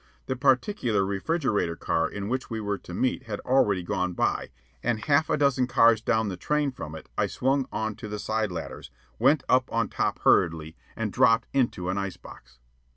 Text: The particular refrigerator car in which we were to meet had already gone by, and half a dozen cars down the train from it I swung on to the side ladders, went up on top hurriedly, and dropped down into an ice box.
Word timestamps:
The 0.25 0.35
particular 0.35 1.05
refrigerator 1.05 1.75
car 1.75 2.09
in 2.09 2.27
which 2.27 2.49
we 2.49 2.59
were 2.59 2.79
to 2.79 2.93
meet 2.95 3.25
had 3.25 3.39
already 3.41 3.83
gone 3.83 4.13
by, 4.13 4.49
and 4.81 5.05
half 5.05 5.29
a 5.29 5.37
dozen 5.37 5.67
cars 5.67 6.01
down 6.01 6.27
the 6.27 6.35
train 6.37 6.71
from 6.71 6.95
it 6.95 7.07
I 7.19 7.27
swung 7.27 7.67
on 7.71 7.93
to 7.97 8.07
the 8.07 8.17
side 8.17 8.51
ladders, 8.51 8.89
went 9.19 9.43
up 9.47 9.71
on 9.71 9.89
top 9.89 10.17
hurriedly, 10.23 10.75
and 10.95 11.13
dropped 11.13 11.51
down 11.53 11.61
into 11.65 11.89
an 11.89 11.99
ice 11.99 12.17
box. 12.17 12.57